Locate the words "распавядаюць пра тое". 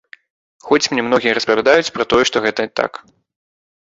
1.37-2.21